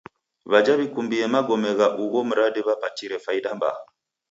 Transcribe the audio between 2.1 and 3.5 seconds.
mradi w'apatire faida